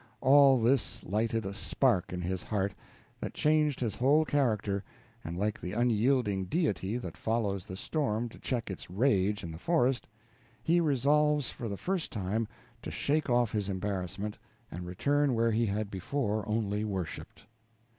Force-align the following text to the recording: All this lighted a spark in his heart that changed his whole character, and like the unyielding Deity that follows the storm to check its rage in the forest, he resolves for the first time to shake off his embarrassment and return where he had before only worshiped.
All 0.21 0.59
this 0.59 1.03
lighted 1.03 1.45
a 1.45 1.53
spark 1.53 2.11
in 2.11 2.21
his 2.23 2.41
heart 2.41 2.73
that 3.19 3.35
changed 3.35 3.79
his 3.81 3.93
whole 3.93 4.25
character, 4.25 4.83
and 5.23 5.37
like 5.37 5.61
the 5.61 5.73
unyielding 5.73 6.45
Deity 6.45 6.97
that 6.97 7.15
follows 7.15 7.67
the 7.67 7.77
storm 7.77 8.27
to 8.29 8.39
check 8.39 8.71
its 8.71 8.89
rage 8.89 9.43
in 9.43 9.51
the 9.51 9.59
forest, 9.59 10.07
he 10.63 10.79
resolves 10.81 11.51
for 11.51 11.69
the 11.69 11.77
first 11.77 12.11
time 12.11 12.47
to 12.81 12.89
shake 12.89 13.29
off 13.29 13.51
his 13.51 13.69
embarrassment 13.69 14.39
and 14.71 14.87
return 14.87 15.35
where 15.35 15.51
he 15.51 15.67
had 15.67 15.91
before 15.91 16.49
only 16.49 16.83
worshiped. 16.83 17.45